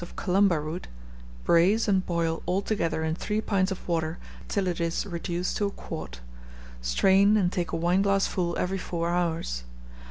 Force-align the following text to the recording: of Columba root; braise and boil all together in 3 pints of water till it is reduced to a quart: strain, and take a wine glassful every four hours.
of 0.03 0.15
Columba 0.15 0.59
root; 0.59 0.87
braise 1.45 1.87
and 1.87 2.03
boil 2.03 2.41
all 2.47 2.63
together 2.63 3.03
in 3.03 3.13
3 3.13 3.39
pints 3.41 3.71
of 3.71 3.87
water 3.87 4.17
till 4.47 4.65
it 4.65 4.81
is 4.81 5.05
reduced 5.05 5.57
to 5.57 5.67
a 5.67 5.69
quart: 5.69 6.21
strain, 6.81 7.37
and 7.37 7.51
take 7.51 7.71
a 7.71 7.75
wine 7.77 8.01
glassful 8.01 8.57
every 8.57 8.79
four 8.79 9.09
hours. 9.09 9.63